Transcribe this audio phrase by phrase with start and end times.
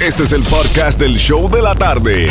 [0.00, 2.30] Este es el podcast del show de la tarde.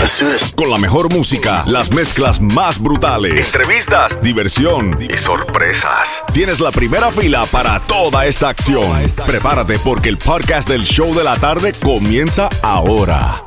[0.55, 6.23] Con la mejor música, las mezclas más brutales, entrevistas, diversión y sorpresas.
[6.33, 8.95] Tienes la primera fila para toda esta acción.
[9.25, 13.43] Prepárate porque el podcast del show de la tarde comienza ahora.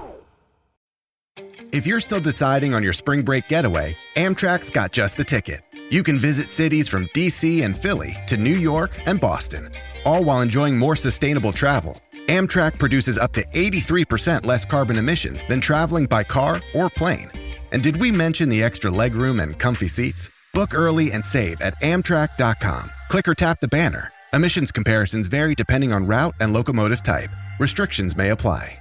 [1.73, 5.63] If you're still deciding on your spring break getaway, Amtrak's got just the ticket.
[5.91, 9.71] You can visit cities from DC and Philly to New York and Boston,
[10.05, 11.97] all while enjoying more sustainable travel.
[12.31, 17.29] Amtrak produces up to 83% less carbon emissions than traveling by car or plane.
[17.73, 20.31] And did we mention the extra legroom and comfy seats?
[20.55, 22.91] Book early and save at Amtrak.com.
[23.09, 24.13] Click or tap the banner.
[24.33, 27.31] Emissions comparisons vary depending on route and locomotive type.
[27.59, 28.77] Restrictions may apply.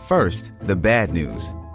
[0.00, 1.54] First, the bad news.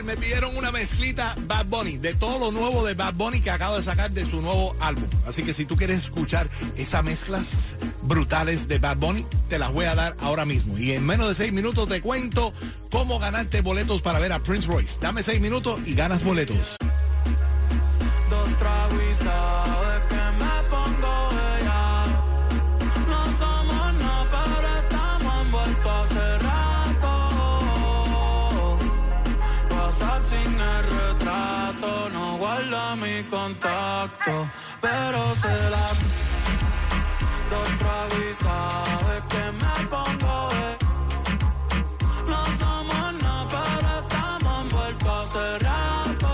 [0.00, 3.76] Me pidieron una mezclita Bad Bunny, de todo lo nuevo de Bad Bunny que acaba
[3.76, 5.04] de sacar de su nuevo álbum.
[5.26, 9.84] Así que si tú quieres escuchar esas mezclas brutales de Bad Bunny, te las voy
[9.84, 10.78] a dar ahora mismo.
[10.78, 12.54] Y en menos de seis minutos te cuento
[12.90, 14.98] cómo ganarte boletos para ver a Prince Royce.
[14.98, 16.76] Dame seis minutos y ganas boletos.
[33.42, 34.48] Contacto,
[34.80, 35.86] pero se la...
[37.50, 40.78] Dos tragos y que me pongo bella.
[42.32, 46.32] No somos nada, pero estamos envueltos hace rato.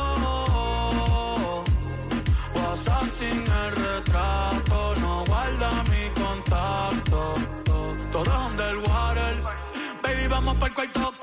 [2.55, 7.21] WhatsApp sin el retrato, no guarda mi contacto.
[8.13, 9.35] Todo es underwater.
[10.03, 11.18] Baby, vamos para el cuarto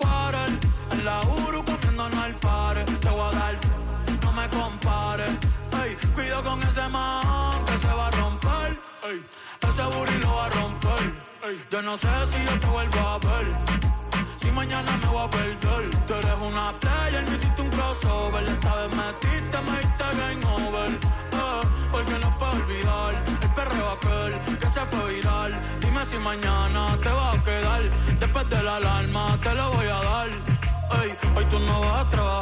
[6.44, 8.79] Con ese man que se va a romper.
[9.09, 9.23] Ey,
[9.68, 11.03] ese booty lo va a romper.
[11.47, 13.47] Ey, yo no sé si yo te vuelvo a ver.
[14.41, 15.90] Si mañana me voy a perder.
[16.06, 18.44] Tú eres una player, me hiciste un crossover.
[18.44, 20.91] Esta vez metiste, me diste game over.
[20.91, 23.23] Eh, Porque no puedo olvidar.
[23.41, 25.59] El perreo aquel que se fue viral.
[25.79, 27.81] Dime si mañana te va a quedar.
[28.19, 30.29] Después de la alarma te lo voy a dar.
[31.02, 32.34] Ey, hoy tú no vas a trabajar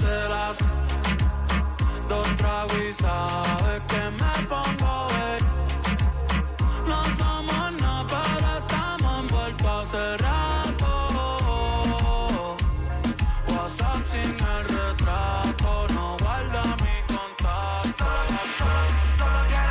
[0.00, 0.56] las
[2.08, 5.40] dos tragos y sabes que me pongo ey.
[6.86, 10.90] No somos nada, pero estamos envueltos hace rato.
[13.48, 18.06] WhatsApp sin el retrato, no guarda mi contacto.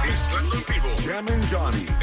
[0.06, 2.00] Estando en vivo, Jam and Johnny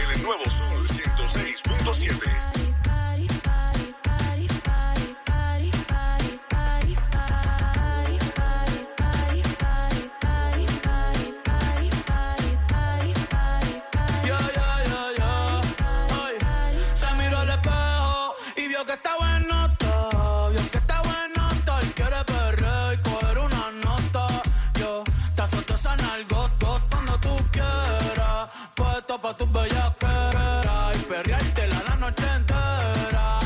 [25.50, 28.48] Yo te azoto esa nalgota cuando tú quieras.
[28.74, 33.40] Puesto pa' tus bellaqueras y perreártela la noche entera.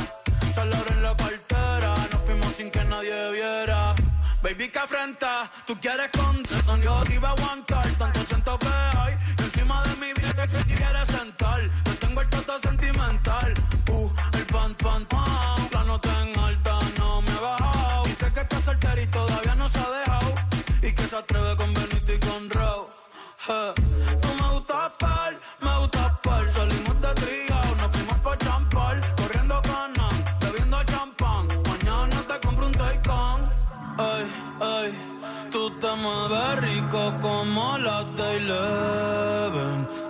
[0.54, 3.94] Solo en la cartera, nos fuimos sin que nadie viera.
[4.42, 6.80] Baby, que afrenta, tú quieres contestar.
[6.80, 8.22] Yo iba a aguantar, tanto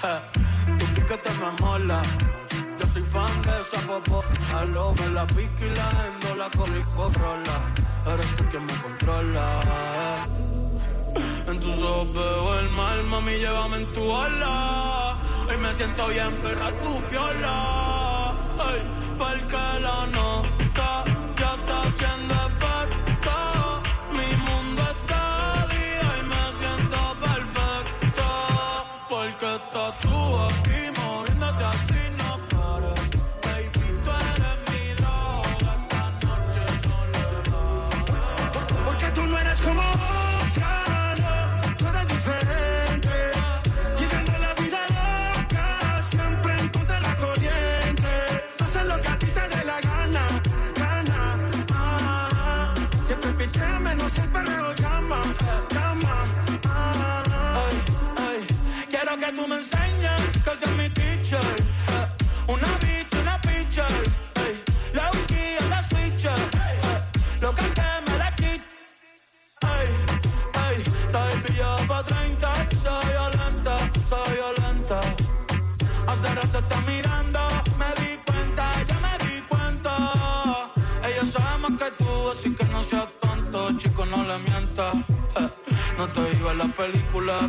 [0.00, 2.00] Tu piquete me mola.
[2.78, 4.24] Yo soy fan de esa popo.
[4.54, 7.56] A lo me la pica y la endo, la colico rola.
[8.12, 9.44] Eres tú quien me controla.
[9.66, 11.50] eh.
[11.50, 15.16] En tus ojos veo el mal, mami, llévame en tu ola.
[15.48, 18.32] Hoy me siento bien, pero a tu piola.
[18.58, 18.80] Ay,
[19.18, 20.59] porque la nota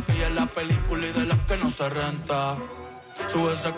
[0.06, 2.56] que ella es la película y de las que no se renta.
[3.28, 3.72] Sube ese...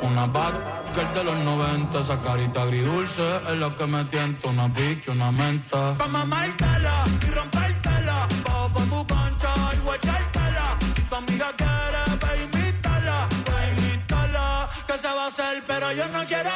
[0.00, 0.54] Una bad
[0.94, 5.30] girl de los 90, esa carita agridulce es lo que me tienta, una y una
[5.32, 5.94] menta.
[5.98, 10.66] Pa' mamártela y rompértela, bajo pa' tu cancha y guachártela.
[11.08, 16.24] Tu amiga quiere, pa' invitarla, pa' invitarla, que se va a hacer, pero yo no
[16.24, 16.50] quiero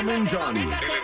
[0.00, 0.99] Jam and Johnny.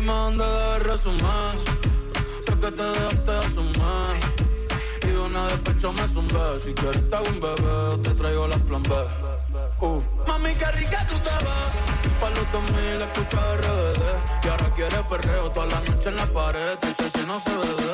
[0.00, 1.58] dime dónde debe resumir.
[2.46, 4.20] Sé que te dejaste asumir.
[5.02, 6.60] Y de una despecho me zumbé.
[6.62, 8.90] Si quieres te hago un bebé, te traigo las plan B.
[9.80, 10.02] Uh.
[10.26, 12.20] Mami, qué rica tú te ves.
[12.20, 14.44] Pa' los 2000 escucha RBD.
[14.44, 16.78] Y ahora quieres perreo toda la noche en la pared.
[16.78, 17.89] Te si no se ve.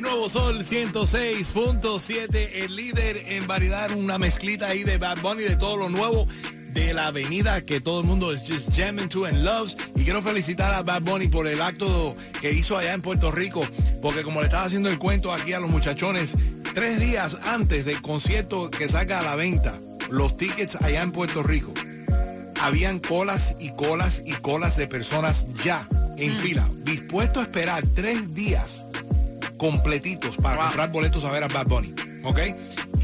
[0.00, 5.76] Nuevo sol 106.7, el líder en variedad, una mezclita ahí de Bad Bunny de todo
[5.76, 6.26] lo nuevo
[6.72, 9.76] de la avenida que todo el mundo es just jamming to and loves.
[9.96, 13.62] Y quiero felicitar a Bad Bunny por el acto que hizo allá en Puerto Rico,
[14.00, 16.34] porque como le estaba haciendo el cuento aquí a los muchachones,
[16.74, 21.42] tres días antes del concierto que salga a la venta, los tickets allá en Puerto
[21.42, 21.74] Rico,
[22.60, 28.34] habían colas y colas y colas de personas ya en fila, dispuestos a esperar tres
[28.34, 28.87] días
[29.58, 32.38] completitos para comprar boletos a ver a Bad Bunny, ¿ok?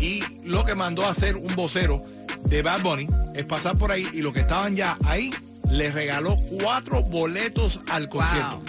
[0.01, 2.05] Y lo que mandó a hacer un vocero
[2.45, 5.33] de Bad Bunny es pasar por ahí y los que estaban ya ahí
[5.71, 8.63] les regaló cuatro boletos al concierto.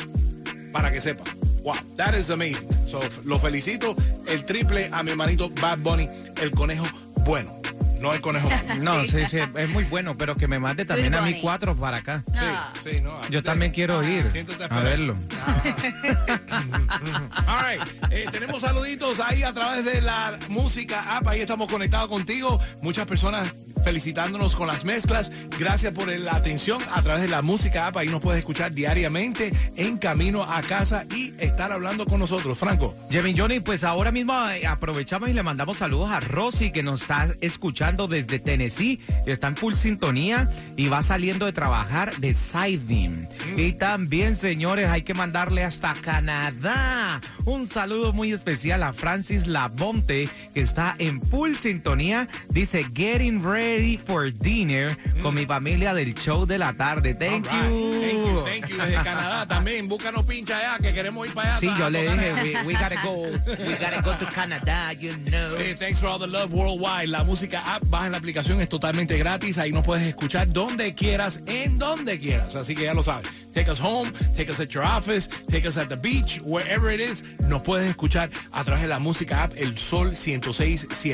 [0.71, 1.23] Para que sepa.
[1.63, 2.69] Wow, that is amazing.
[2.85, 3.95] So, lo felicito.
[4.27, 6.09] El triple a mi hermanito Bad Bunny,
[6.41, 6.85] el conejo
[7.25, 7.64] bueno.
[8.05, 8.75] No el conejo malo.
[8.83, 11.97] No, sí, sí, es muy bueno, pero que me mande también a mí cuatro para
[11.97, 12.24] acá.
[12.33, 13.19] Sí, sí, no.
[13.29, 15.15] Yo también quiero ir Siéntate a verlo.
[17.47, 17.81] All right.
[18.12, 21.27] Eh, tenemos saluditos ahí a través de la música app.
[21.27, 22.59] Ahí estamos conectados contigo.
[22.79, 23.51] Muchas personas
[23.85, 25.31] felicitándonos con las mezclas.
[25.59, 27.97] Gracias por la atención a través de la música app.
[27.97, 32.57] Ahí nos puedes escuchar diariamente en camino a casa y estar hablando con nosotros.
[32.57, 32.95] Franco.
[33.11, 37.03] Jimmy Johnny, pues ahora mismo eh, aprovechamos y le mandamos saludos a Rosy que nos
[37.03, 43.27] está escuchando desde Tennessee, está en full sintonía y va saliendo de trabajar de Siding.
[43.55, 50.27] Y también, señores, hay que mandarle hasta Canadá un saludo muy especial a Francis Labonte
[50.53, 52.27] que está en full sintonía.
[52.49, 53.75] Dice, getting ready
[54.05, 57.13] for dinner con mi familia del show de la tarde.
[57.13, 57.70] Thank right.
[57.70, 57.91] you.
[58.00, 58.77] Thank you, thank you.
[58.77, 59.88] Desde Canadá también.
[59.88, 61.60] Búscanos pincha allá que queremos ir para allá.
[61.60, 63.27] Sí, yo le dije, we, we gotta go,
[63.67, 65.55] we gotta go to Canada, you know.
[65.58, 67.10] Hey, thanks for all the love worldwide.
[67.10, 69.58] La música app, baja la aplicación, es totalmente gratis.
[69.58, 72.55] Ahí nos puedes escuchar donde quieras, en donde quieras.
[72.55, 73.27] Así que ya lo sabes.
[73.53, 77.00] Take us home, take us at your office, take us at the beach, wherever it
[77.00, 77.24] is.
[77.39, 81.13] Nos puedes escuchar a través de la música app El Sol 106.7.